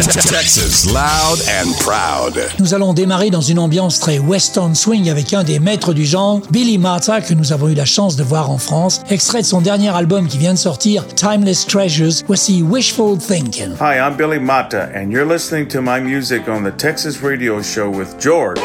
[0.00, 2.40] Texas, loud and proud.
[2.58, 6.40] Nous allons démarrer dans une ambiance très western swing avec un des maîtres du genre,
[6.50, 9.02] Billy Martha, que nous avons eu la chance de voir en France.
[9.10, 13.74] Extrait de son dernier album qui vient de sortir, Timeless Treasures, voici Wishful Thinking.
[13.78, 17.90] Hi, I'm Billy Mata, and you're listening to my music on the Texas Radio Show
[17.90, 18.58] with George.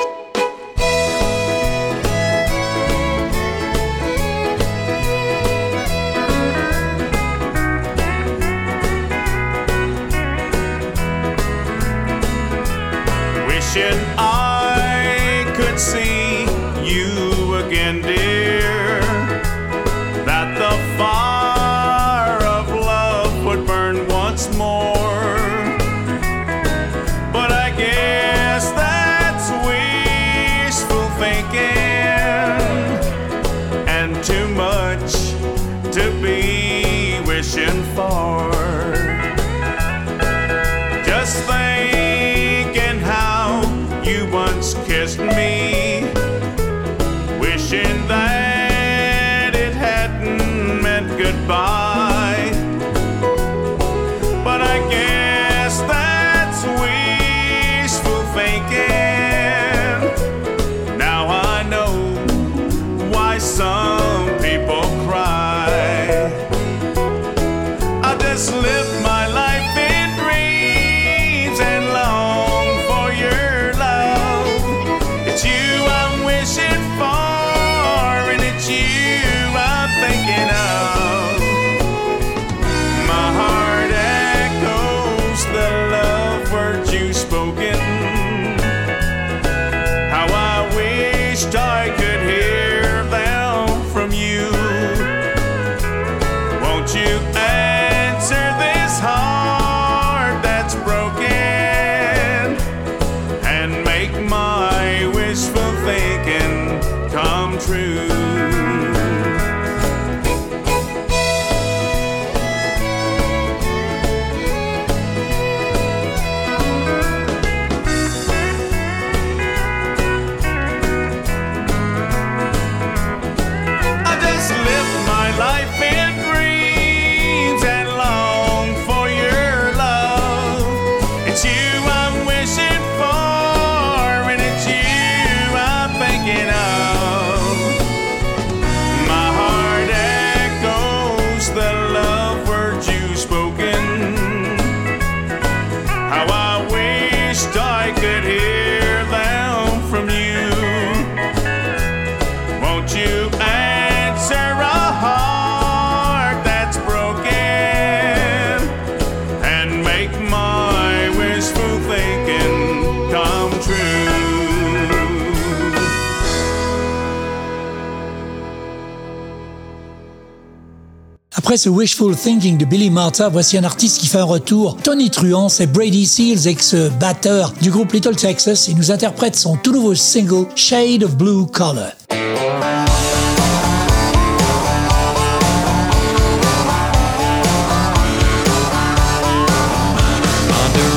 [171.56, 174.76] Après ce wishful thinking de Billy Martha, voici un artiste qui fait un retour.
[174.84, 179.72] Tony Truant, c'est Brady Seals, ex-batteur du groupe Little Texas, et nous interprète son tout
[179.72, 181.48] nouveau single Shade of Blue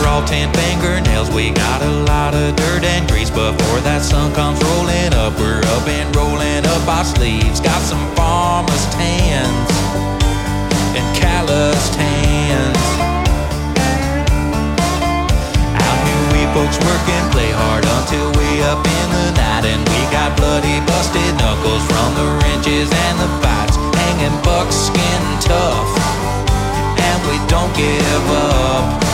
[0.04, 4.60] all ten fingernails, we got a lot of dirt and grease before that sun comes
[4.64, 5.38] rolling up.
[5.38, 7.60] We're up and rolling up our sleeves.
[7.60, 9.88] Got some farmers' tans
[11.58, 12.86] calloused hands.
[15.74, 19.83] Out here, we folks work and play hard until way up in the night, and
[19.91, 25.91] we got bloody, busted knuckles from the wrenches and the fights, hanging buckskin tough,
[27.09, 29.08] and we don't give up.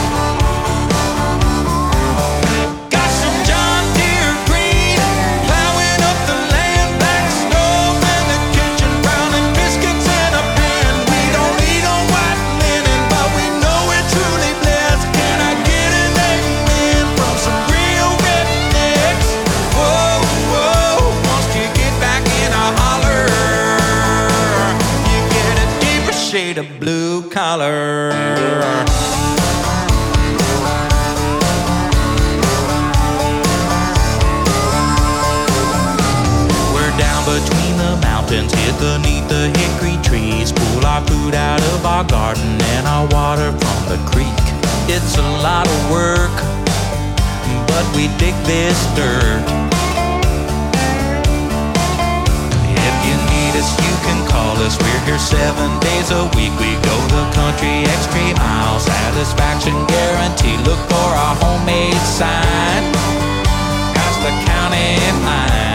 [27.57, 28.15] dollar.
[37.25, 40.51] between the mountains, hid beneath the hickory trees.
[40.51, 44.27] Pull our food out of our garden and our water from the creek.
[44.87, 46.35] It's a lot of work,
[47.67, 49.64] but we dig this dirt.
[53.65, 54.77] Us, you can call us.
[54.77, 56.53] We're here seven days a week.
[56.61, 58.79] We go the country extra mile.
[58.79, 60.57] Satisfaction guarantee.
[60.69, 62.83] Look for our homemade sign.
[63.95, 65.74] Past the county line.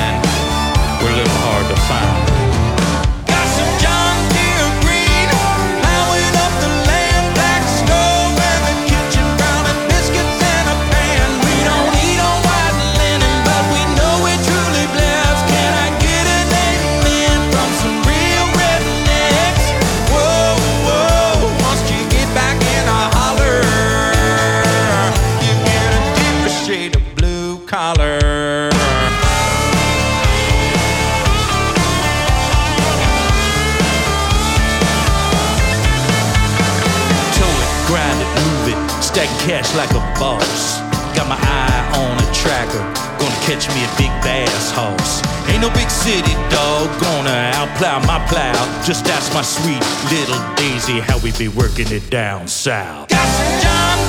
[49.34, 53.08] My sweet little Daisy how we be working it down south.
[53.08, 53.99] Got some John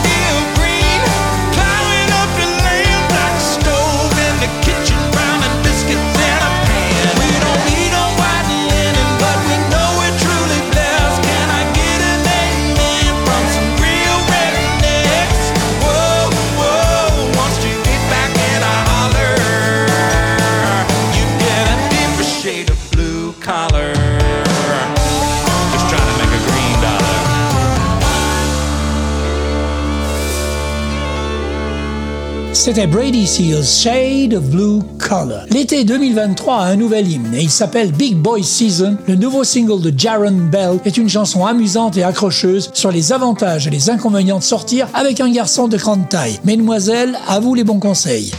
[32.64, 35.46] C'était Brady Seals, Shade of Blue Color.
[35.50, 38.98] L'été 2023 a un nouvel hymne et il s'appelle Big Boy Season.
[39.08, 43.66] Le nouveau single de Jaron Bell est une chanson amusante et accrocheuse sur les avantages
[43.66, 46.40] et les inconvénients de sortir avec un garçon de grande taille.
[46.46, 48.32] Mesdemoiselles, à vous les bons conseils.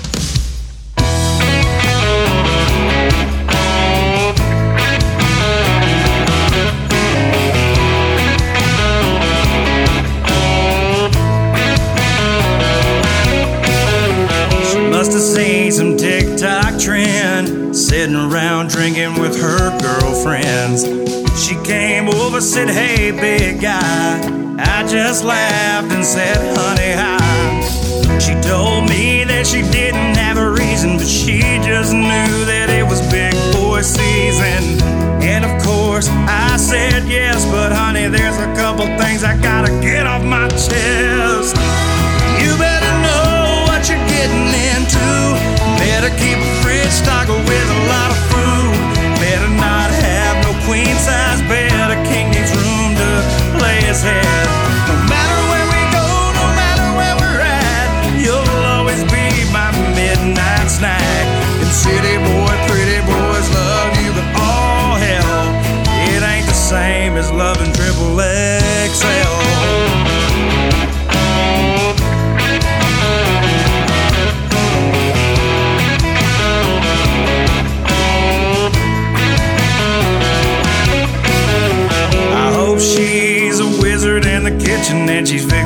[22.33, 24.21] Over, said, Hey, big guy.
[24.59, 28.19] I just laughed and said, Honey, hi.
[28.19, 32.85] She told me that she didn't have a reason, but she just knew that it
[32.85, 34.81] was big boy season.
[35.21, 40.07] And of course, I said yes, but honey, there's a couple things I gotta get
[40.07, 41.22] off my chest.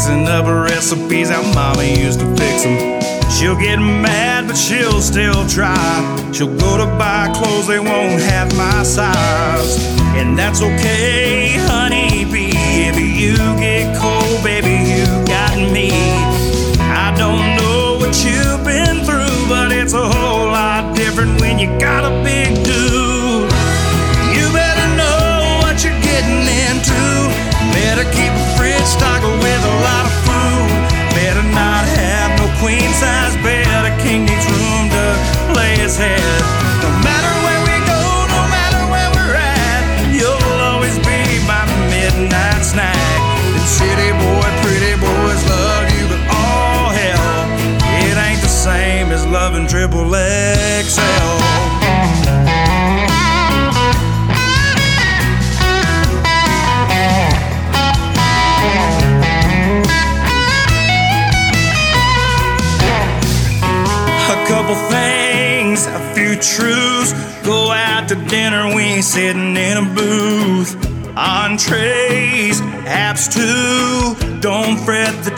[0.06, 3.00] She's up recipes how mama used to fix them.
[3.30, 6.32] She'll get mad, but she'll still try.
[6.32, 9.84] She'll go to buy clothes, they won't have my size.
[10.14, 12.52] And that's okay, honey bee.
[12.54, 15.90] If you get cold, baby, you got me.
[16.80, 21.66] I don't know what you've been through, but it's a whole lot different when you
[21.78, 22.54] got a big
[35.96, 36.35] his head.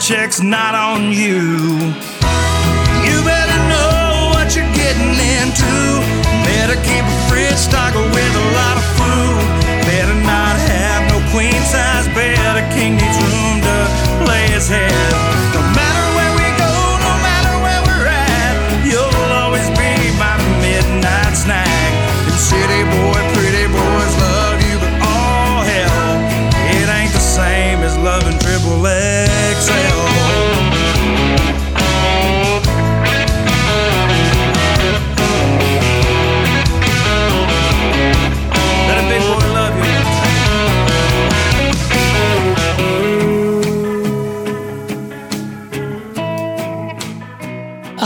[0.09, 1.37] Check's not on you.
[3.05, 5.75] You better know what you're getting into.
[6.49, 9.45] Better keep a fridge stocked with a lot of food.
[9.85, 15.18] Better not have no queen size bed, a king needs room to lay his head.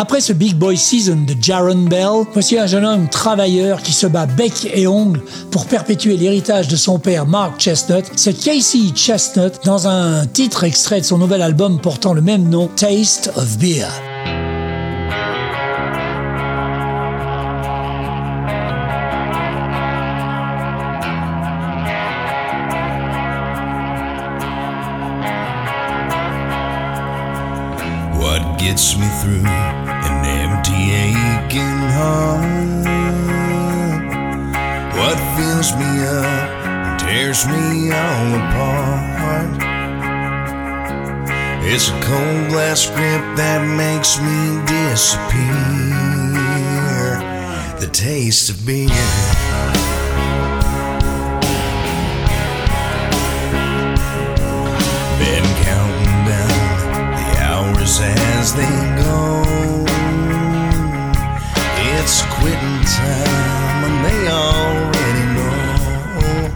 [0.03, 4.05] Après ce Big Boy Season de Jaron Bell, voici un jeune homme travailleur qui se
[4.05, 8.03] bat bec et ongle pour perpétuer l'héritage de son père Mark Chestnut.
[8.17, 12.67] C'est Casey Chestnut dans un titre extrait de son nouvel album portant le même nom,
[12.75, 13.87] Taste of Beer.
[28.59, 32.63] Gets me through an empty aching heart?
[34.97, 39.63] What fills me up and tears me all apart?
[41.65, 45.93] It's a cold glass grip that makes me disappear.
[47.79, 48.89] The taste of beer.
[55.19, 59.92] Been counting down the hours as they go.
[62.43, 66.51] Quitting time, and they already know.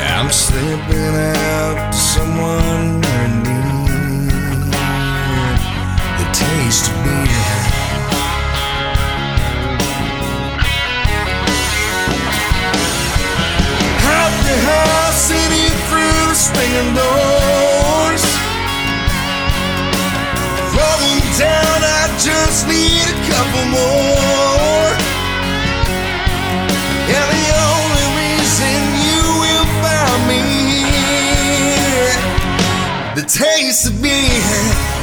[0.00, 1.14] I'm slipping
[1.52, 3.68] out to someone near.
[6.16, 7.52] The taste of beer.
[14.16, 18.24] Out the house, city through the swinging doors.
[20.72, 22.95] Rolling down, I just need
[23.36, 24.90] couple more.
[27.10, 28.76] Yeah, the only reason
[29.06, 30.42] you will find me
[31.76, 32.16] here,
[33.14, 34.94] the taste of beer.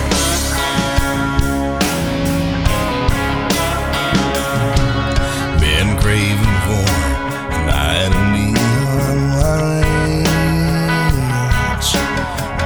[5.99, 6.85] Craving for
[7.65, 8.11] night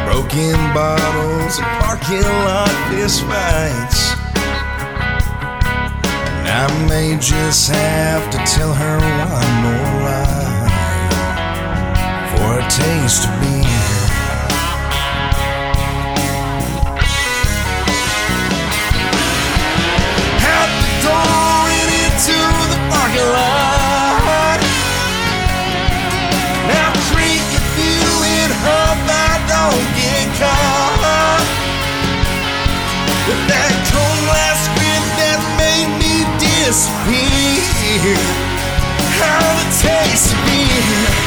[0.06, 3.97] broken bottles and parking lot fistfights.
[6.60, 10.66] I may just have to tell her one more lie
[12.32, 14.08] for a taste of beer.
[20.56, 21.47] Out the door
[36.68, 38.18] me disappear.
[39.20, 41.27] How the taste of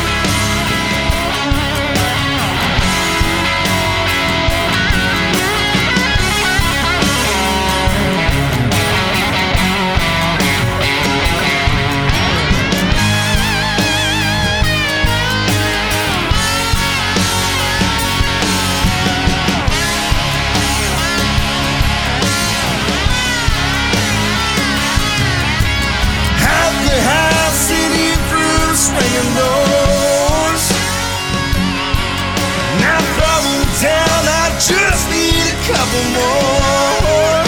[35.75, 37.45] couple more.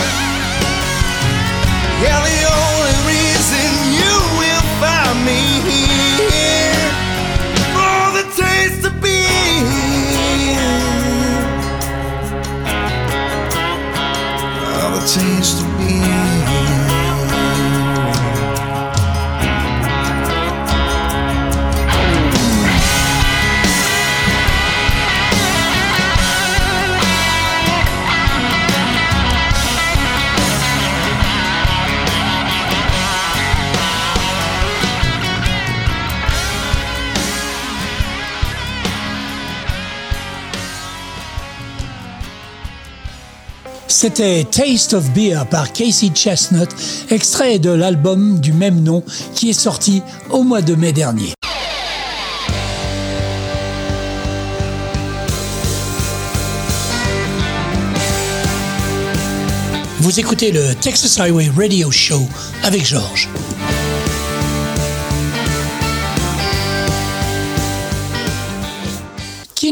[2.02, 3.68] Yeah, the only reason
[4.00, 6.90] you will find me here
[7.74, 8.92] for the taste of.
[14.84, 15.71] Oh, the taste of
[44.02, 46.68] C'était Taste of Beer par Casey Chestnut,
[47.10, 49.04] extrait de l'album du même nom
[49.36, 51.34] qui est sorti au mois de mai dernier.
[60.00, 62.26] Vous écoutez le Texas Highway Radio Show
[62.64, 63.28] avec Georges.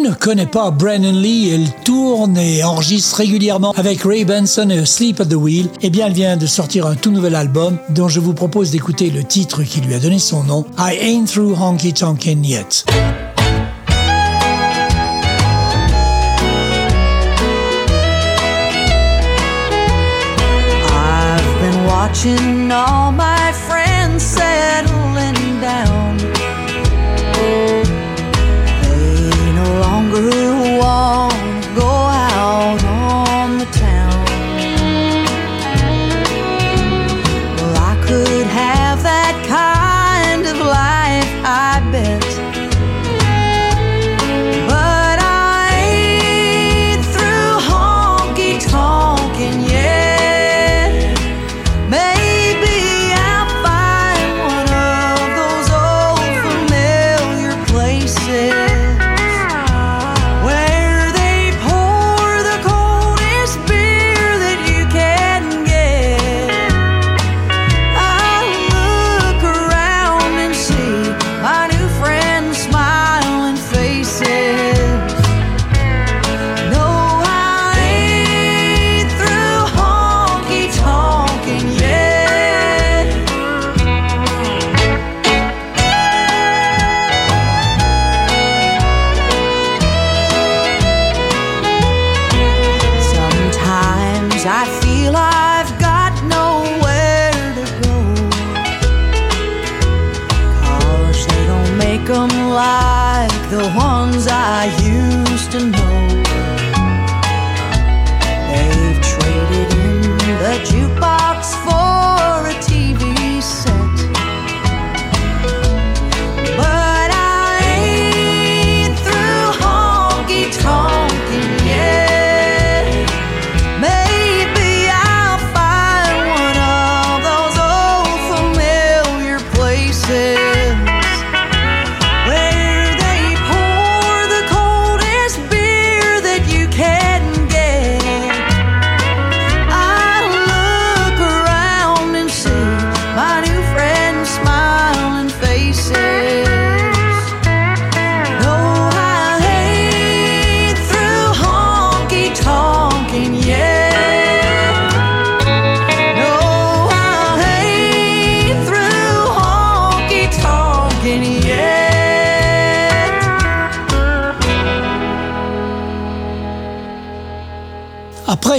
[0.02, 5.20] Ne connaît pas Brennan Lee Elle tourne et enregistre régulièrement avec Ray Benson et Sleep
[5.20, 5.66] at the Wheel.
[5.82, 9.10] Eh bien, elle vient de sortir un tout nouvel album dont je vous propose d'écouter
[9.10, 12.84] le titre qui lui a donné son nom, I Ain't Through Honky Tonkin' Yet.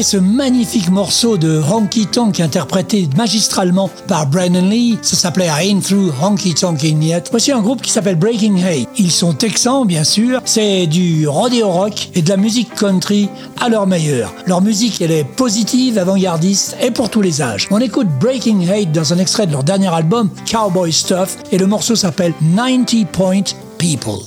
[0.01, 5.81] Ce magnifique morceau de Honky Tonk interprété magistralement par Brandon Lee, ça s'appelait I Ain't
[5.81, 7.25] Through Honky Tonkin' Yet.
[7.29, 8.87] Voici un groupe qui s'appelle Breaking Hay.
[8.97, 10.41] Ils sont texans, bien sûr.
[10.43, 14.33] C'est du rodeo rock et de la musique country à leur meilleur.
[14.47, 17.67] Leur musique, est positive, avant-gardiste et pour tous les âges.
[17.69, 21.67] On écoute Breaking Hate dans un extrait de leur dernier album, Cowboy Stuff, et le
[21.67, 23.43] morceau s'appelle 90 Point
[23.77, 24.25] People.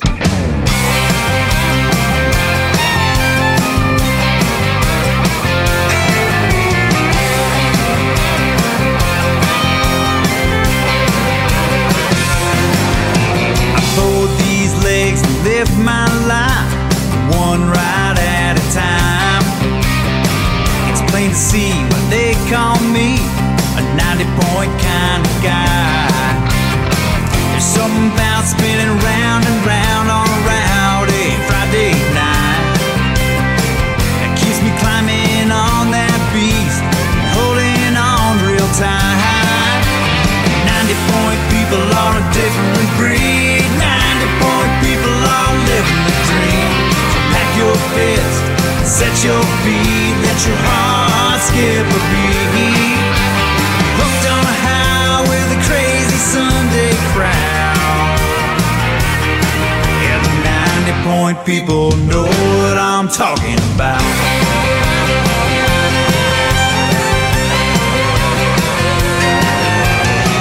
[49.14, 52.98] Set your feet, let your heart skip a beat.
[53.98, 58.18] Hooked on a high with a crazy Sunday crowd.
[60.02, 60.34] Yeah, the
[60.82, 64.02] 90 point people know what I'm talking about.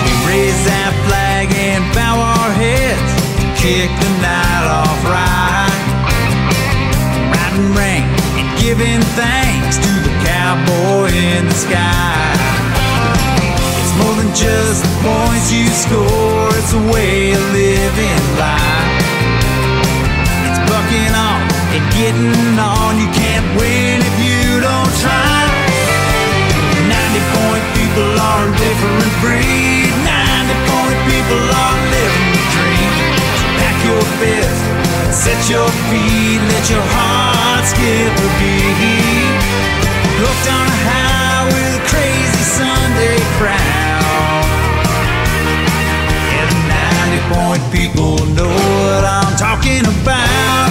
[0.06, 3.24] We raise that flag and bow our heads
[3.64, 4.33] kick the night
[8.84, 12.36] giving thanks to the cowboy in the sky.
[13.80, 19.08] It's more than just the points you score, it's a way of living life.
[20.48, 21.40] It's bucking on
[21.76, 23.00] and getting on.
[23.00, 25.48] You can't win if you don't try.
[26.84, 29.92] 90 point people are a different breed.
[30.04, 32.92] 90 point people are living the dream.
[33.40, 34.62] So pack your fist,
[35.24, 37.33] set your feet, let
[37.66, 39.28] skipper bee.
[40.20, 44.48] Hooked on a high with a crazy Sunday crowd.
[46.40, 46.62] And the
[47.12, 50.63] 90 point people know what I'm talking about.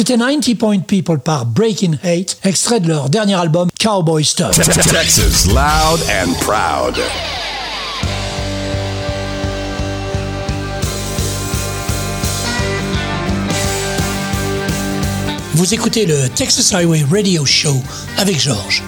[0.00, 4.56] C'était 90 Point People par Breaking Hate, extrait de leur dernier album Cowboy Stuff.
[4.56, 6.98] Texas loud and proud.
[15.52, 17.76] Vous écoutez le Texas Highway Radio Show
[18.16, 18.82] avec Georges.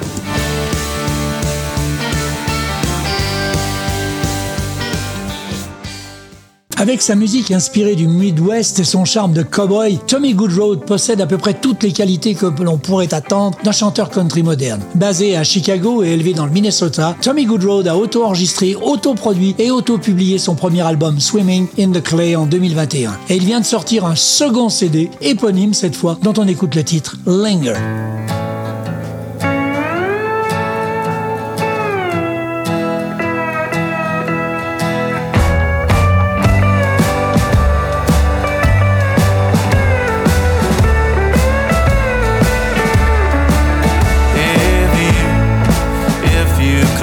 [6.82, 11.26] Avec sa musique inspirée du Midwest et son charme de cowboy, Tommy Goodroad possède à
[11.28, 14.80] peu près toutes les qualités que l'on pourrait attendre d'un chanteur country moderne.
[14.96, 20.38] Basé à Chicago et élevé dans le Minnesota, Tommy Goodroad a auto-enregistré, auto-produit et auto-publié
[20.38, 23.16] son premier album Swimming in the Clay en 2021.
[23.28, 26.82] Et il vient de sortir un second CD, éponyme cette fois, dont on écoute le
[26.82, 27.74] titre Linger.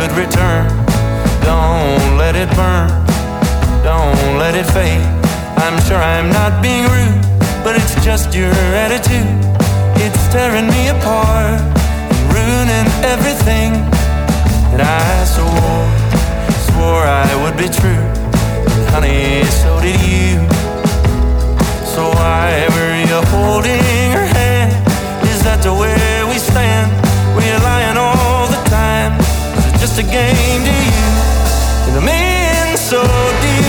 [0.10, 0.68] You could return,
[1.42, 2.90] don't let it burn,
[3.84, 5.02] don't let it fade.
[5.58, 7.22] I'm sure I'm not being rude,
[7.64, 9.28] but it's just your attitude.
[10.02, 13.74] It's tearing me apart and ruining everything
[14.72, 15.88] that I swore,
[16.72, 18.06] swore I would be true.
[18.74, 20.40] And honey, so did you.
[21.86, 24.72] So why were you holding her hand?
[25.28, 27.09] Is that the way we stand?
[29.80, 30.92] Just a game to you?
[31.88, 33.02] And I'm in so
[33.42, 33.69] deep.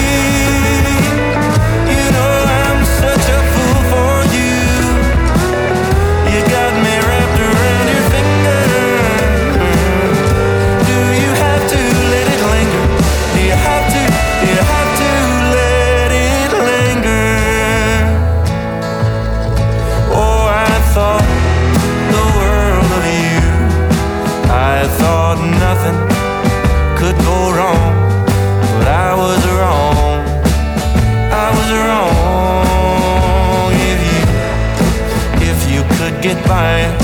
[36.50, 36.99] By,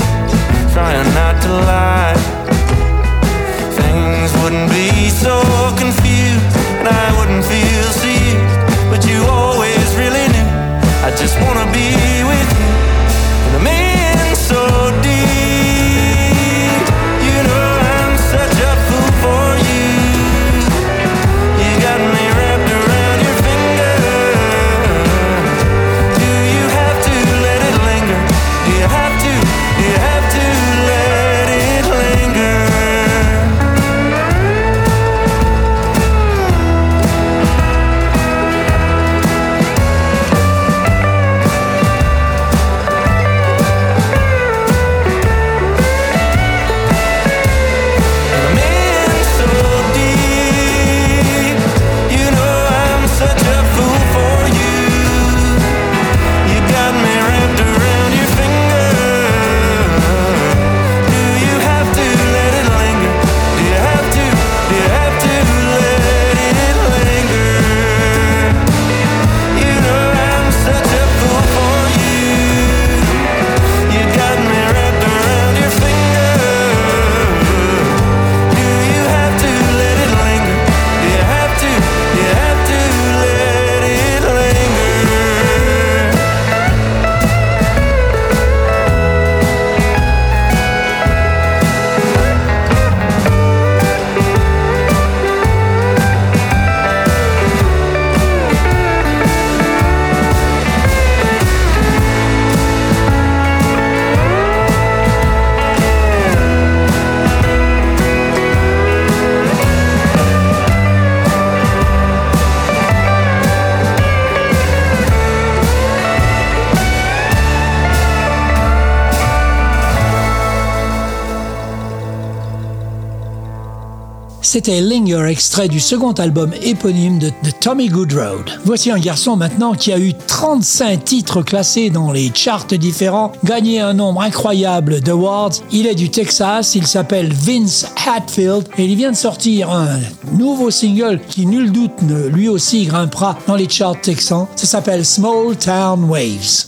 [124.49, 128.49] C'était Linger, extrait du second album éponyme de, Tommy Goodroad.
[128.63, 133.81] Voici un garçon maintenant qui a eu 35 titres classés dans les charts différents, gagné
[133.81, 135.51] un nombre incroyable d'awards.
[135.73, 139.99] Il est du Texas, il s'appelle Vince Hatfield et il vient de sortir un
[140.31, 141.91] nouveau single qui, nul doute,
[142.31, 144.47] lui aussi grimpera dans les charts texans.
[144.55, 146.67] Ça s'appelle Small Town Waves.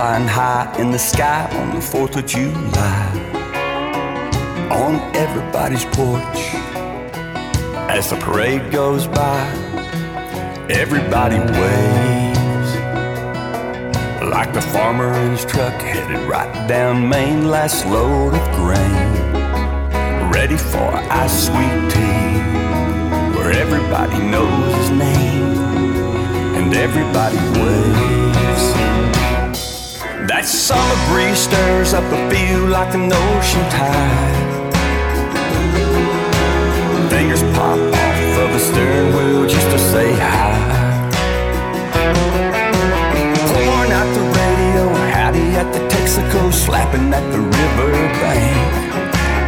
[0.00, 3.04] Flying high in the sky on the 4th of July.
[4.70, 6.40] On everybody's porch
[7.96, 9.40] as the parade goes by,
[10.70, 12.70] everybody waves
[14.34, 19.10] like the farmer in his truck headed right down Main, last load of grain,
[20.32, 20.88] ready for
[21.22, 22.32] ice sweet tea
[23.36, 25.58] where everybody knows his name
[26.56, 28.19] and everybody waves.
[30.40, 34.72] That summer breeze stirs up a feel like an ocean tide.
[37.10, 40.56] Fingers pop off of the steering wheel just to say hi.
[43.52, 47.92] Pouring out the radio, howdy at the Texaco, slapping at the river
[48.24, 48.72] bank.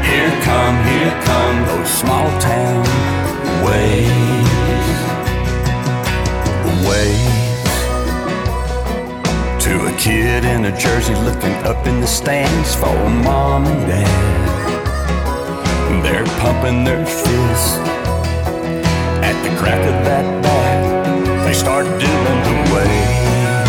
[0.04, 2.84] Here come, here come those small town
[3.64, 4.10] waves.
[6.86, 7.31] Waves.
[10.02, 14.04] Kid in a jersey looking up in the stands for mom and dad.
[16.02, 17.78] They're pumping their fists
[19.22, 21.46] at the crack of that bat.
[21.46, 23.68] They start doing the wave.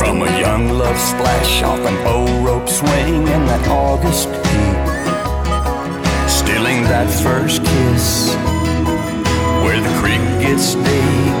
[0.00, 4.76] From a young love splash off an old rope swing in that August heat.
[6.28, 8.34] Stealing that first kiss
[9.62, 11.32] where the creek gets deep,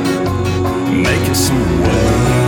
[1.02, 2.41] making some waves.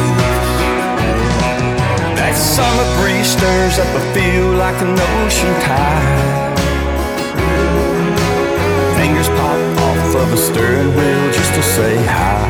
[2.35, 6.59] That summer breeze stirs up a feel like an ocean tide.
[8.99, 9.55] Fingers pop
[9.87, 12.43] off of a steering wheel just to say hi.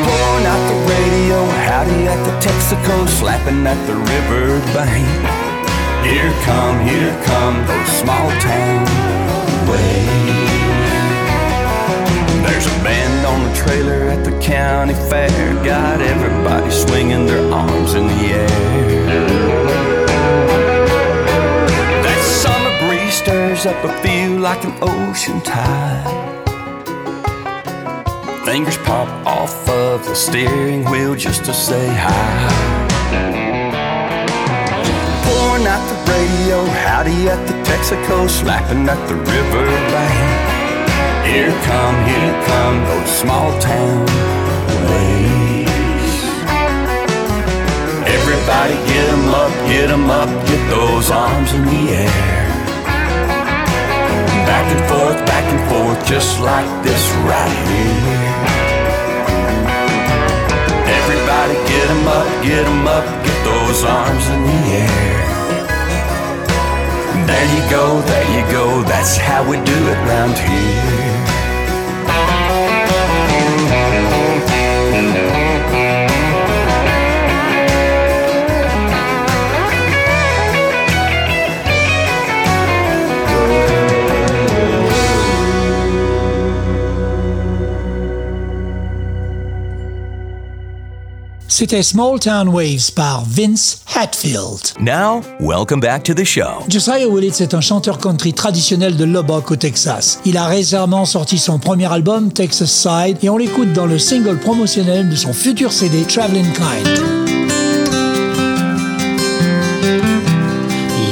[0.00, 5.04] Pouring out the radio, howdy at the Texaco, slapping at the river bank.
[6.08, 8.88] Here come, here come those small town
[9.68, 10.43] waves.
[13.64, 18.48] Trailer at the county fair, got everybody swinging their arms in the air.
[22.04, 26.22] That summer breeze stirs up a feel like an ocean tide.
[28.44, 32.84] Fingers pop off of the steering wheel just to say hi.
[35.24, 40.53] Pouring out the radio, howdy at the Texaco, slapping at the river bank.
[41.24, 44.04] Here come, here come those small town
[44.88, 46.14] waves.
[48.16, 52.44] Everybody get 'em up, get 'em up, get those arms in the air.
[54.50, 58.34] Back and forth, back and forth, just like this right here.
[60.98, 65.14] Everybody get 'em up, get 'em up, get those arms in the air.
[67.28, 71.13] There you go, there you go, that's how we do it round here.
[91.56, 94.72] C'était Small Town Waves par Vince Hatfield.
[94.80, 96.64] Now, welcome back to the show.
[96.68, 100.18] Josiah Willits est un chanteur country traditionnel de Lubbock au Texas.
[100.24, 104.40] Il a récemment sorti son premier album, Texas Side, et on l'écoute dans le single
[104.40, 106.88] promotionnel de son futur CD, Traveling Kind.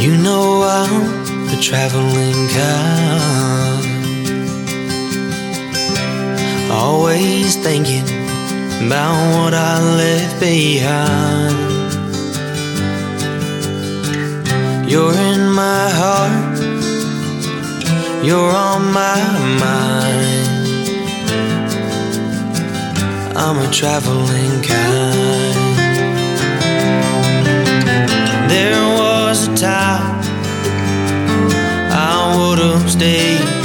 [0.03, 3.87] You know I'm the traveling kind.
[6.69, 8.22] Always thinking
[8.87, 11.57] about what I left behind.
[14.91, 16.59] You're in my heart,
[18.25, 19.21] you're on my
[19.65, 20.43] mind.
[23.37, 25.57] I'm a traveling kind.
[28.51, 30.21] There was a time
[31.91, 33.62] I would have stayed.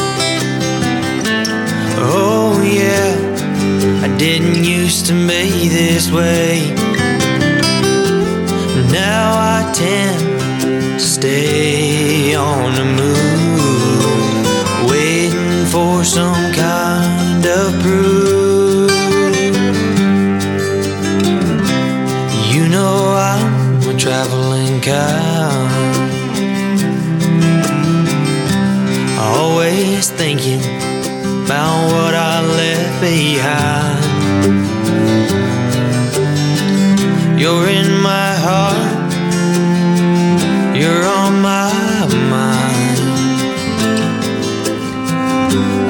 [4.08, 6.74] I didn't used to be this way.
[8.90, 10.40] Now I tend
[10.94, 18.92] to stay on the move, waiting for some kind of proof.
[22.54, 25.70] You know I'm a traveling kind,
[29.20, 30.62] always thinking
[31.44, 33.77] about what I left behind.
[37.48, 39.12] You're in my heart,
[40.76, 41.72] you're on my
[42.36, 43.00] mind.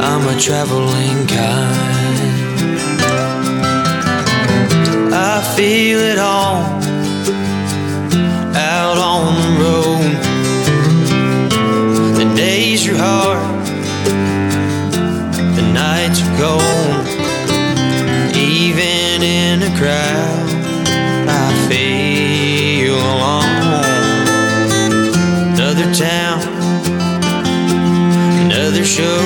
[0.08, 2.78] I'm a traveling kind.
[5.12, 6.62] I feel it all
[8.56, 10.14] out on the road.
[12.20, 13.37] The days are hard,
[28.88, 29.22] show.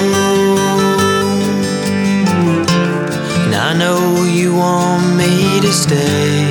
[3.45, 6.49] And I know you want me to stay.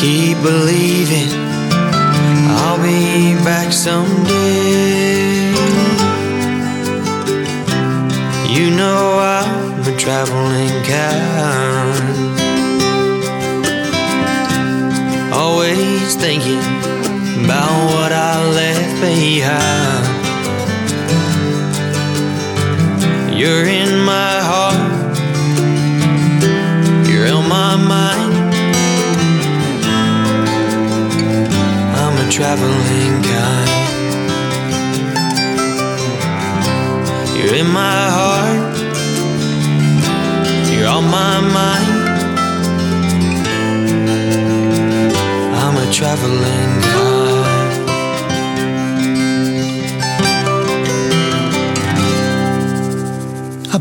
[0.00, 1.30] Keep believing
[2.62, 5.20] I'll be back someday.
[8.54, 9.00] You know
[9.38, 12.30] I'm a traveling kind.
[15.32, 16.79] Always thinking
[17.50, 20.06] about what I left behind.
[23.36, 25.16] You're in my heart,
[27.08, 28.34] you're on my mind.
[32.00, 33.70] I'm a traveling kind.
[37.36, 38.78] You're in my heart,
[40.70, 41.96] you're on my mind.
[45.62, 46.79] I'm a traveling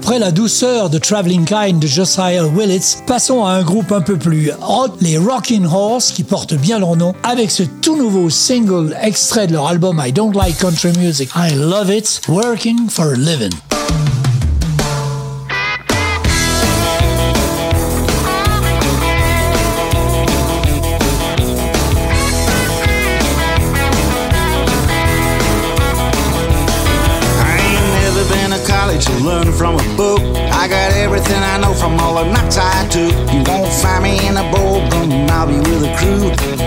[0.09, 4.17] Après la douceur de Traveling Kind de Josiah Willits, passons à un groupe un peu
[4.17, 8.97] plus hot, les Rockin' Horse, qui portent bien leur nom, avec ce tout nouveau single
[9.03, 13.17] extrait de leur album I Don't Like Country Music, I Love It, Working for a
[13.17, 13.53] Living.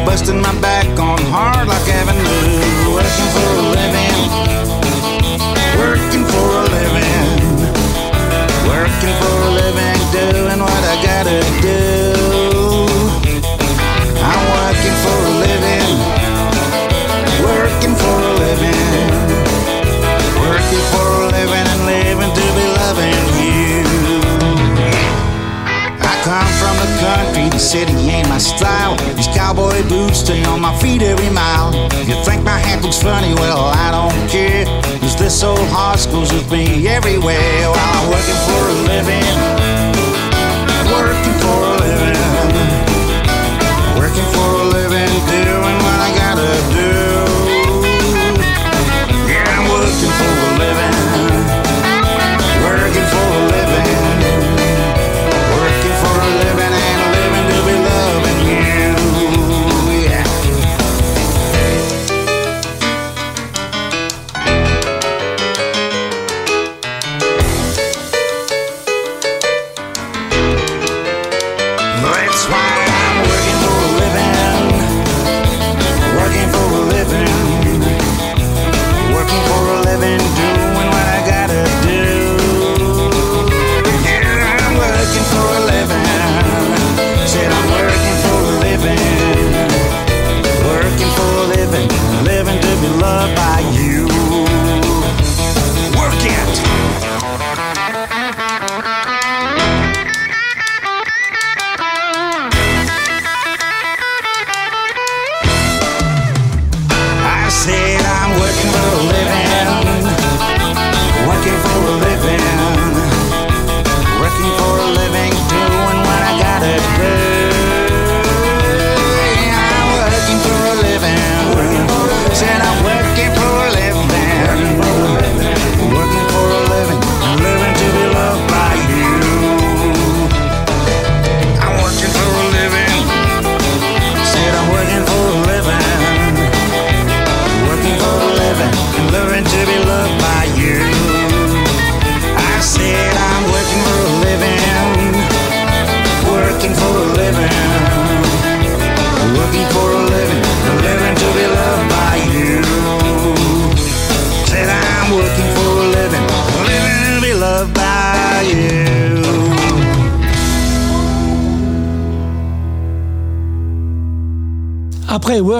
[0.04, 2.94] Busting my back on hard like Avenue.
[2.94, 3.61] Working for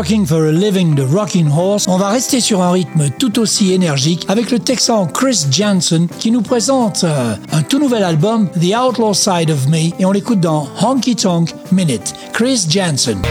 [0.03, 3.73] Working for a Living de Rocking Horse, on va rester sur un rythme tout aussi
[3.73, 8.75] énergique avec le Texan Chris Jansen qui nous présente euh, un tout nouvel album, The
[8.77, 12.15] Outlaw Side of Me, et on l'écoute dans Honky Tonk Minute.
[12.33, 13.23] Chris Jansen.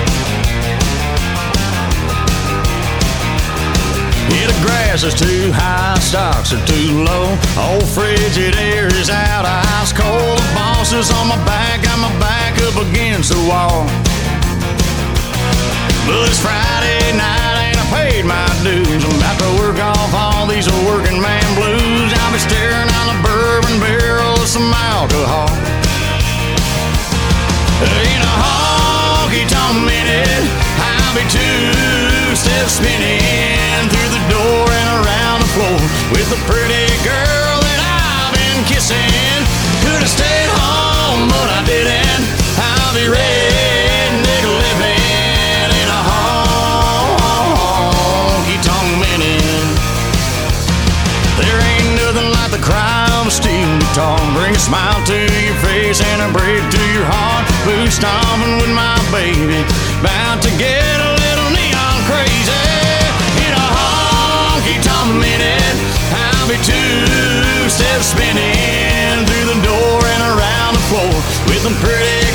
[13.42, 13.78] The.
[13.78, 14.11] The the.
[16.08, 19.06] But it's Friday night and I paid my dues.
[19.06, 22.10] I'm about to work off all these working man blues.
[22.10, 25.50] I'll be staring on a bourbon barrel of some alcohol.
[27.86, 30.46] In a honky tonk minute,
[30.82, 35.78] I'll be two steps spinning through the door and around the floor
[36.18, 39.38] with a pretty girl that I've been kissing.
[39.86, 42.26] Could have stayed home, but I didn't.
[42.58, 43.71] I'll be redneck
[52.72, 54.20] of a steel guitar.
[54.34, 57.46] Bring a smile to your face and a break to your heart.
[57.66, 59.62] Boot stomping with my baby.
[60.00, 62.66] About to get a little neon crazy.
[63.46, 65.78] In a honky tonk minute,
[66.16, 71.16] I'll be two steps spinning through the door and around the floor
[71.48, 72.31] with a pretty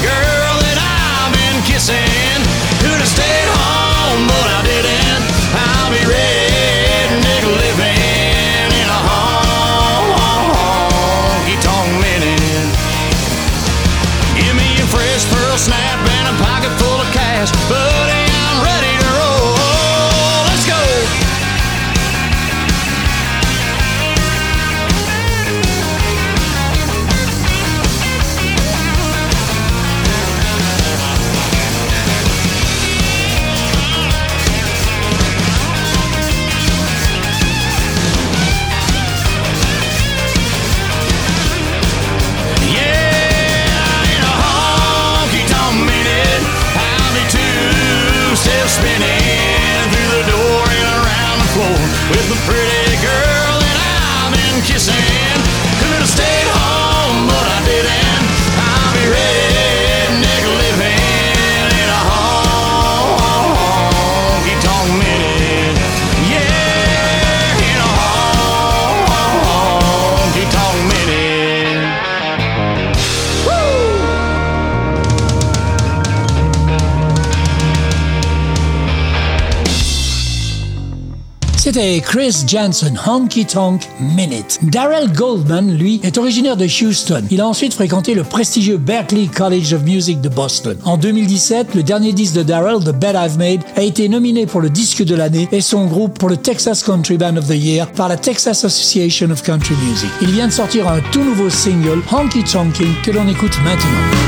[82.02, 84.58] Chris Jansen, Honky Tonk Minute.
[84.62, 87.22] Darrell Goldman, lui, est originaire de Houston.
[87.30, 90.78] Il a ensuite fréquenté le prestigieux Berklee College of Music de Boston.
[90.84, 94.62] En 2017, le dernier disque de Darrell, The Bed I've Made, a été nominé pour
[94.62, 97.86] le disque de l'année et son groupe pour le Texas Country Band of the Year
[97.92, 100.08] par la Texas Association of Country Music.
[100.22, 104.25] Il vient de sortir un tout nouveau single, Honky Tonking, que l'on écoute maintenant.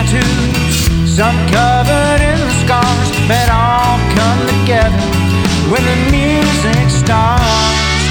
[0.00, 5.06] Tattoos, some covered in scars, but all come together
[5.70, 8.04] when the music starts.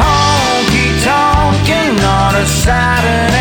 [0.00, 3.39] Honky tonking on a Saturday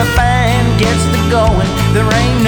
[0.00, 2.39] the band gets the going, there ain't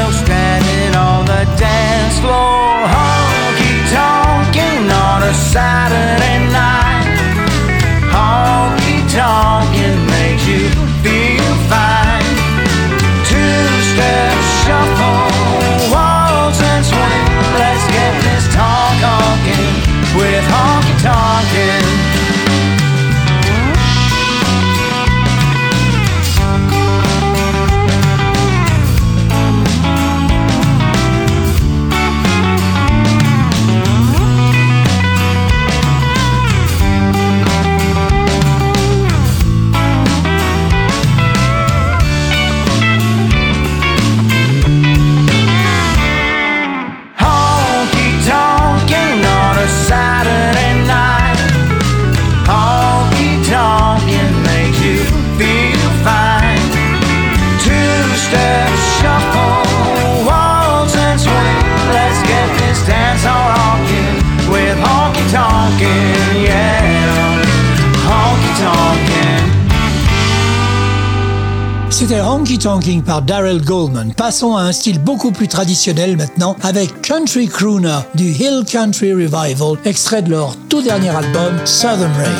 [72.62, 74.14] Tonking par Daryl Goldman.
[74.14, 79.78] Passons à un style beaucoup plus traditionnel maintenant avec Country Crooner du Hill Country Revival,
[79.84, 82.30] extrait de leur tout dernier album Southern Rain.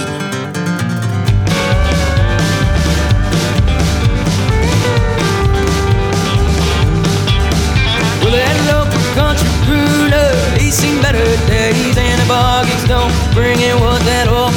[13.34, 14.52] Bring that old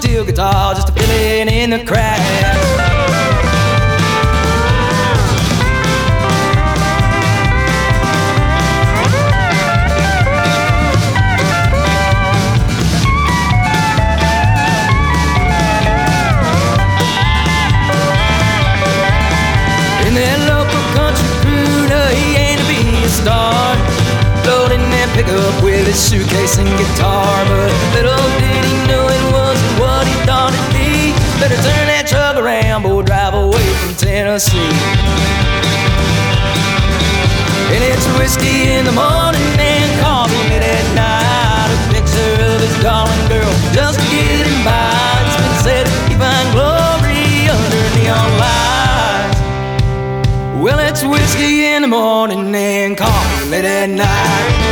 [0.00, 2.22] steel guitar just a fill in the cracks.
[24.48, 27.44] Loading that pickup with his suitcase and guitar.
[27.44, 28.87] But little did he
[31.48, 34.68] Better turn that truck around, boy, drive away from Tennessee.
[37.72, 41.72] And it's whiskey in the morning and coffee at night.
[41.72, 44.92] A picture of his darling girl just to get him by.
[45.24, 49.40] It's been said he find glory under neon lights.
[50.60, 54.68] Well, it's whiskey in the morning and coffee at night.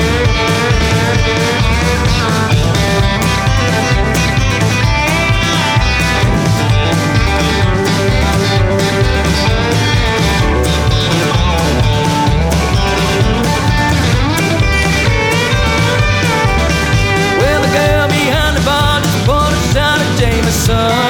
[20.69, 21.06] Of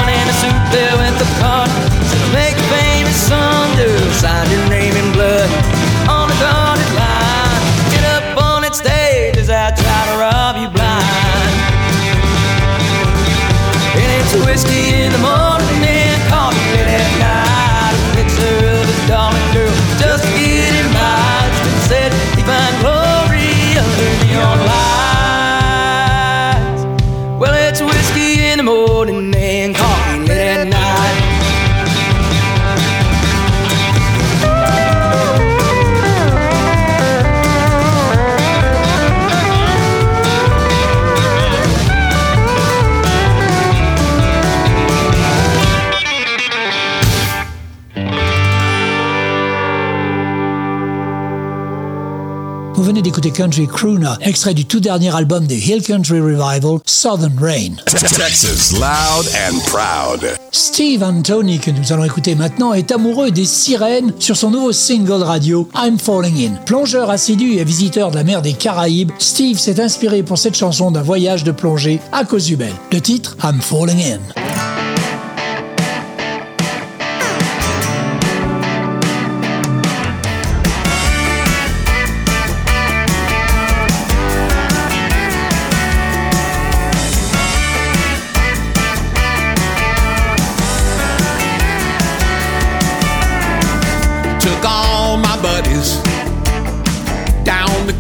[53.31, 57.77] Country Crooner, extrait du tout dernier album des Hill Country Revival, Southern Rain.
[57.87, 60.37] Texas loud and proud.
[60.53, 65.23] Steve Anthony, que nous allons écouter maintenant, est amoureux des sirènes sur son nouveau single
[65.23, 66.55] radio I'm Falling In.
[66.65, 70.91] Plongeur assidu et visiteur de la mer des Caraïbes, Steve s'est inspiré pour cette chanson
[70.91, 72.73] d'un voyage de plongée à Cozumel.
[72.93, 74.46] Le titre I'm Falling In.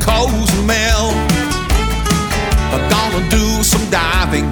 [0.06, 1.10] Cozumel.
[2.72, 4.46] I'm gonna do some diving,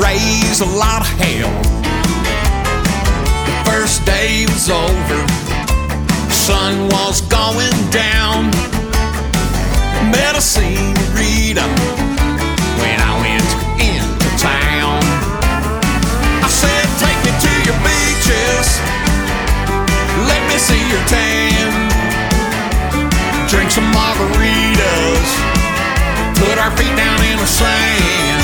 [0.00, 1.52] raise a lot of hell.
[3.46, 5.20] The first day was over,
[6.32, 8.50] sun was going down.
[10.10, 11.66] Met a senorita
[12.80, 13.50] when I went
[13.90, 15.00] into town.
[16.40, 18.68] I said, Take me to your beaches.
[20.26, 21.41] Let me see your tan.
[26.62, 28.42] Our feet down in the sand.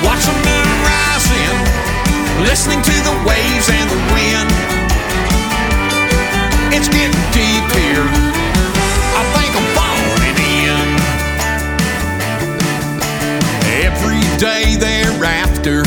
[0.00, 1.56] Watch the moon rising.
[2.48, 4.48] Listening to the waves and the wind.
[6.72, 8.08] It's getting deep here.
[9.12, 10.86] I think I'm falling in.
[13.84, 15.84] Every day thereafter,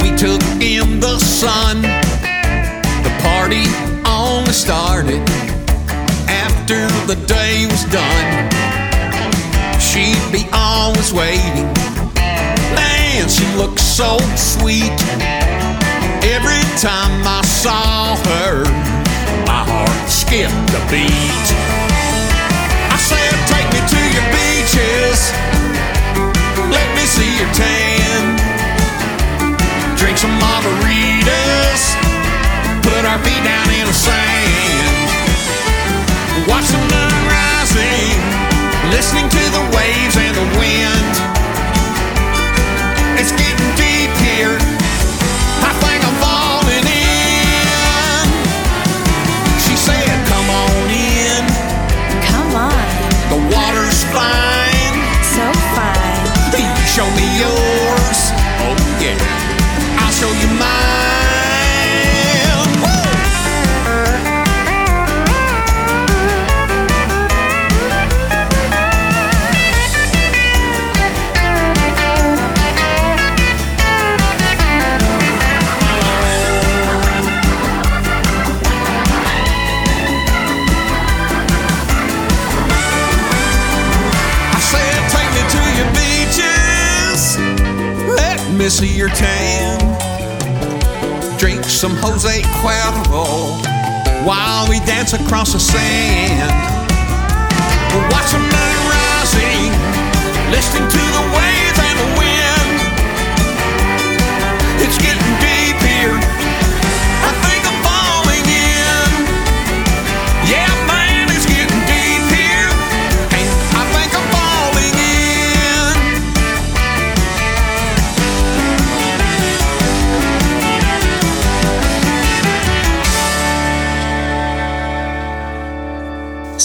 [0.00, 1.82] we took in the sun.
[3.02, 3.66] The party
[4.06, 5.28] only started
[6.30, 8.87] after the day was done.
[9.88, 11.64] She'd be always waiting.
[12.76, 14.92] Man, she looked so sweet.
[16.20, 18.64] Every time I saw her,
[19.48, 21.48] my heart skipped a beat.
[22.92, 25.32] I said, Take me to your beaches.
[26.68, 28.36] Let me see your tan.
[29.96, 31.96] Drink some margaritas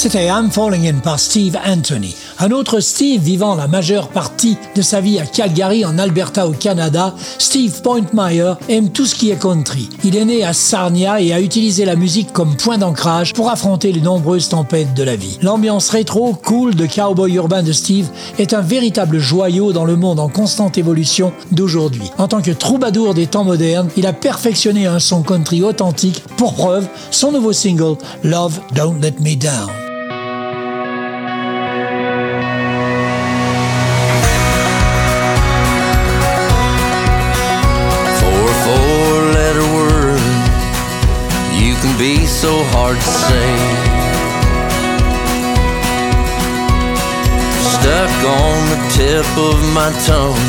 [0.03, 2.13] C'était I'm Falling In par Steve Anthony.
[2.37, 6.51] Un autre Steve vivant la majeure partie de sa vie à Calgary en Alberta au
[6.51, 9.87] Canada, Steve Pointmeyer aime tout ce qui est country.
[10.03, 13.93] Il est né à Sarnia et a utilisé la musique comme point d'ancrage pour affronter
[13.93, 15.39] les nombreuses tempêtes de la vie.
[15.41, 20.19] L'ambiance rétro, cool de cowboy urbain de Steve est un véritable joyau dans le monde
[20.19, 22.11] en constante évolution d'aujourd'hui.
[22.17, 26.25] En tant que troubadour des temps modernes, il a perfectionné un son country authentique.
[26.35, 27.95] Pour preuve, son nouveau single
[28.25, 29.71] Love Don't Let Me Down.
[42.93, 43.53] Hard to say.
[47.73, 50.45] Stuck on the tip of my tongue,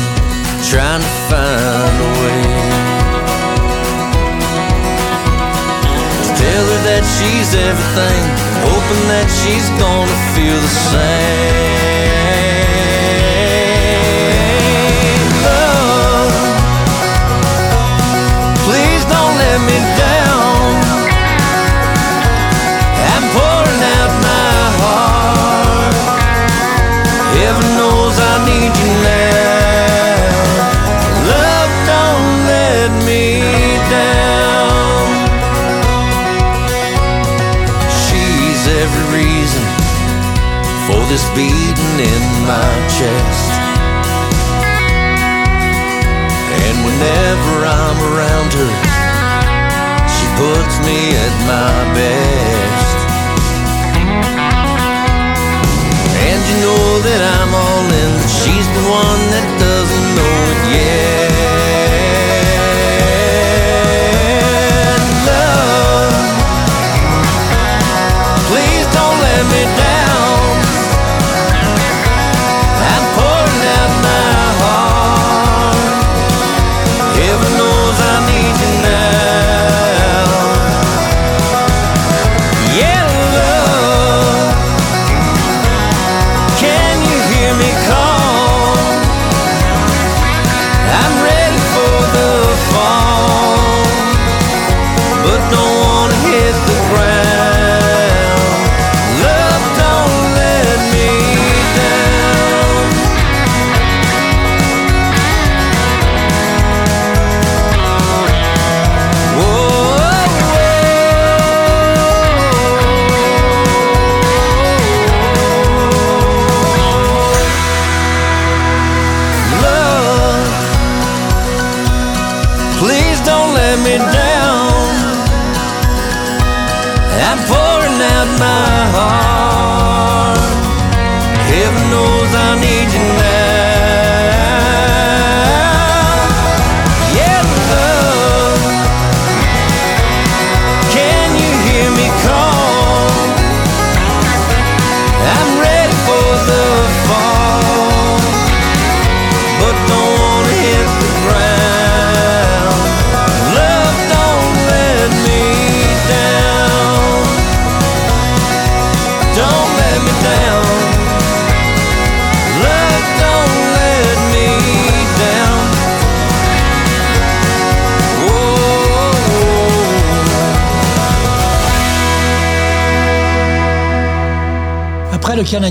[0.69, 2.43] trying to find a way.
[6.37, 8.23] Tell her that she's everything,
[8.63, 11.84] hoping that she's gonna feel the same.
[41.15, 43.51] This beating in my chest.
[46.59, 48.71] And whenever I'm around her,
[50.11, 52.97] she puts me at my best.
[56.27, 61.24] And you know that I'm all in, she's the one that doesn't know it yet.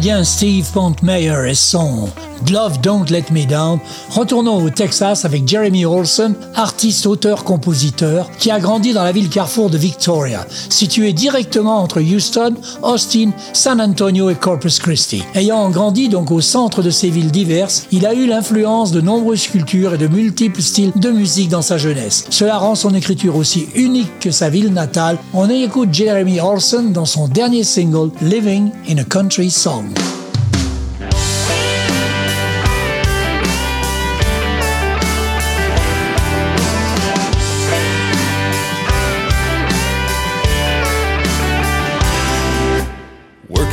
[0.05, 2.11] Canadien Steve Pontmeyer et son
[2.51, 3.78] Love Don't Let Me Down,
[4.11, 9.28] retournons au Texas avec Jeremy Olson, artiste, auteur, compositeur, qui a grandi dans la ville
[9.28, 15.22] carrefour de Victoria, située directement entre Houston, Austin, San Antonio et Corpus Christi.
[15.34, 19.47] Ayant grandi donc au centre de ces villes diverses, il a eu l'influence de nombreuses
[19.47, 22.26] cultures et de multiples styles de musique dans sa jeunesse.
[22.30, 25.18] Cela rend son écriture aussi unique que sa ville natale.
[25.32, 29.84] On écoute Jeremy Olson dans son dernier single Living in a Country Song.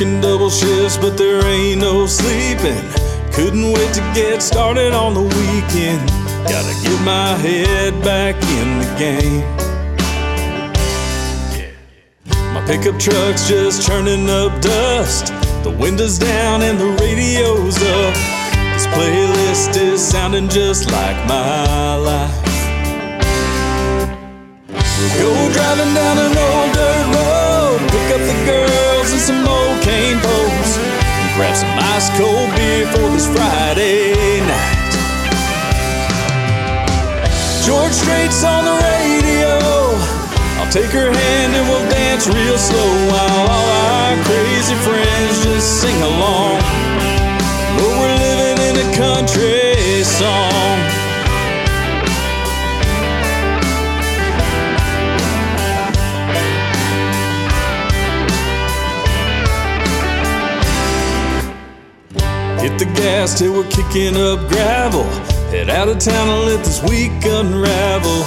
[0.01, 2.81] Working double shifts, but there ain't no sleeping.
[3.33, 6.09] Couldn't wait to get started on the weekend.
[6.49, 9.41] Gotta get my head back in the game.
[12.53, 15.27] My pickup truck's just churning up dust.
[15.63, 18.13] The windows down and the radio's up.
[18.73, 22.45] This playlist is sounding just like my life.
[25.19, 29.60] Go driving down an old dirt road, pick up the girls and some old
[29.91, 34.93] cane poles, and grab some ice cold beer for this Friday night.
[37.65, 39.51] George Strait's on the radio.
[40.59, 45.81] I'll take her hand and we'll dance real slow while all our crazy friends just
[45.81, 46.59] sing along.
[47.75, 50.70] But we're living in a country song.
[62.81, 65.03] The gas till we're kicking up gravel.
[65.51, 68.23] Head out of town and let this week unravel.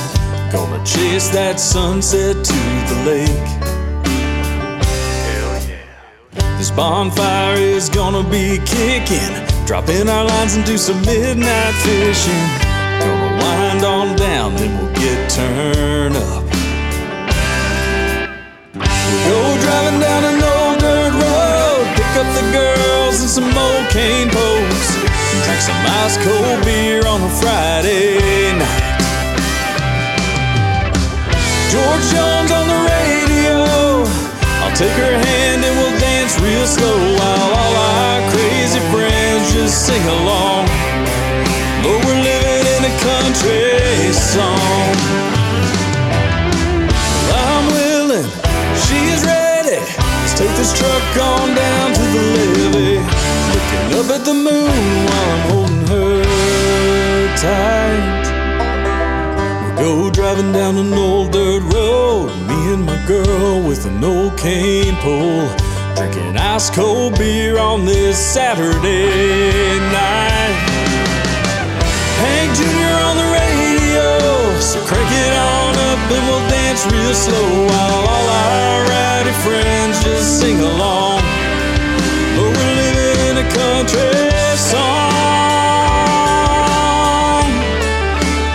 [0.52, 3.48] Gonna chase that sunset to the lake.
[5.26, 6.57] Hell yeah.
[6.57, 9.34] This bonfire is gonna be kicking.
[9.66, 12.46] Drop in our lines and do some midnight fishing.
[13.00, 16.63] Gonna wind on down, then we'll get turned up.
[25.64, 29.00] Some ice cold beer on a Friday night.
[31.72, 34.04] George Jones on the radio.
[34.60, 39.86] I'll take her hand and we'll dance real slow while all our crazy friends just
[39.86, 40.68] sing along.
[41.80, 44.92] But we're living in a country song.
[47.40, 48.28] I'm willing,
[48.84, 49.80] she is ready.
[49.80, 52.63] Let's take this truck on down to the levee.
[53.75, 56.22] Looking up at the moon while I'm holding her
[57.37, 58.25] tight.
[59.77, 62.29] We'll go driving down an old dirt road.
[62.47, 65.49] Me and my girl with an old cane pole.
[65.97, 70.55] Drinking ice cold beer on this Saturday night.
[72.22, 72.95] Hank Jr.
[73.11, 74.61] on the radio.
[74.61, 80.05] So crank it on up and we'll dance real slow while all our rowdy friends
[80.05, 81.43] just sing along.
[83.51, 85.45] Country song.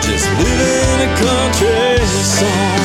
[0.01, 2.79] Just living in a country song.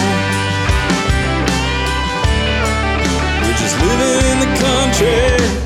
[3.42, 5.63] We're just living in the country.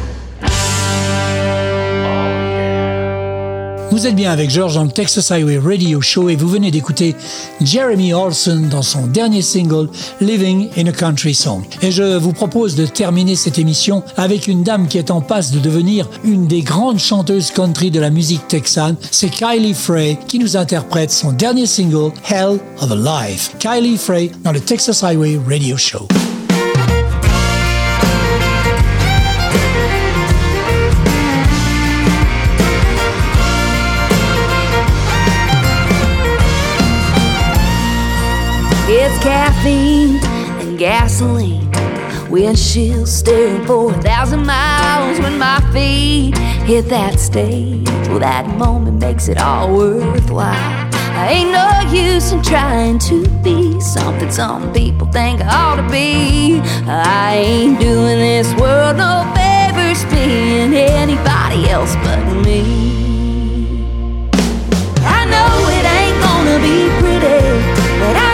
[3.99, 7.17] Vous êtes bien avec George dans le Texas Highway Radio Show et vous venez d'écouter
[7.61, 9.89] Jeremy Olson dans son dernier single
[10.21, 11.65] Living in a Country Song.
[11.83, 15.51] Et je vous propose de terminer cette émission avec une dame qui est en passe
[15.51, 18.95] de devenir une des grandes chanteuses country de la musique texane.
[19.11, 23.57] C'est Kylie Frey qui nous interprète son dernier single Hell of a Life.
[23.59, 26.07] Kylie Frey dans le Texas Highway Radio Show.
[39.21, 40.21] Caffeine
[40.61, 41.69] and gasoline.
[42.31, 47.89] Windshield staring for a thousand miles when my feet hit that stage.
[48.09, 50.89] Well, that moment makes it all worthwhile.
[51.19, 55.89] I ain't no use in trying to be something some people think I ought to
[55.91, 56.61] be.
[56.87, 62.98] I ain't doing this world no favors, being anybody else but me.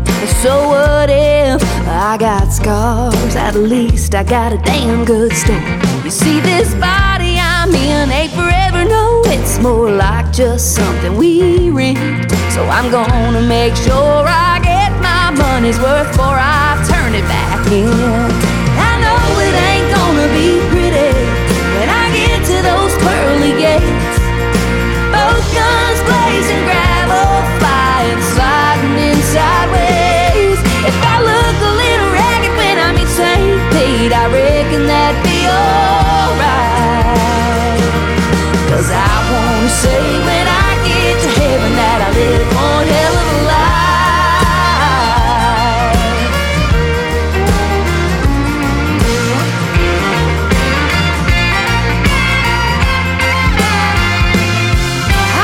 [0.43, 3.37] So what if I got scars?
[3.37, 5.61] At least I got a damn good story.
[6.05, 9.23] You see, this body I'm in ain't forever, no.
[9.27, 12.31] It's more like just something we rent.
[12.53, 17.67] So I'm gonna make sure I get my money's worth before I turn it back
[17.71, 17.89] in.
[18.79, 21.13] I know it ain't gonna be pretty
[21.77, 23.98] when I get to those pearly gates.
[39.83, 43.79] say when I get to heaven that I live one hell of a life.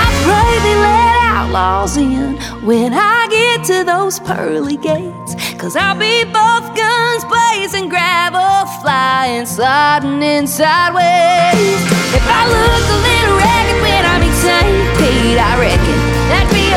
[0.00, 2.30] I pray they let outlaws in
[2.66, 5.32] when I get to those pearly gates.
[5.60, 11.80] Cause I'll be both guns blazing, gravel flying, sliding in sideways.
[12.18, 14.13] If I look a little ragged when I
[14.46, 16.68] I reckon that'd be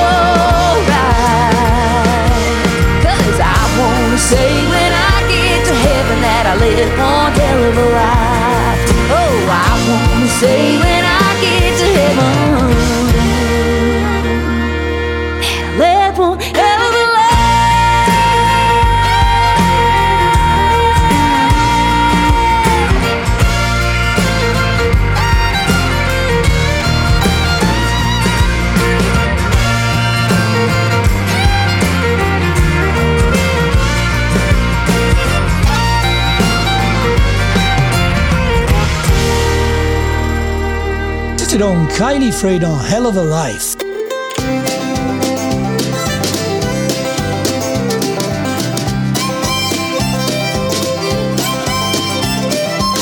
[3.39, 7.87] I wanna say when I get to heaven that I lived one hell of a
[7.91, 8.81] life.
[9.11, 10.96] Oh, I wanna say when
[41.59, 43.75] Donc Kylie Frey dans Hell of a Life.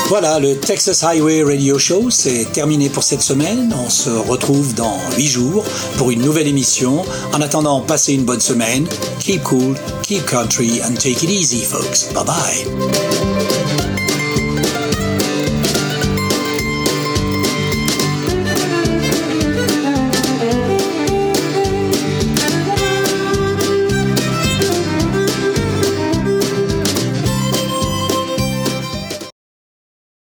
[0.07, 3.75] Voilà, le Texas Highway Radio Show, c'est terminé pour cette semaine.
[3.85, 5.65] On se retrouve dans 8 jours
[5.97, 7.03] pour une nouvelle émission.
[7.33, 8.87] En attendant, passez une bonne semaine.
[9.19, 12.13] Keep cool, keep country, and take it easy, folks.
[12.13, 13.64] Bye bye.